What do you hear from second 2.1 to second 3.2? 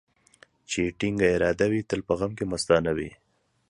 غم کې مستانه وي.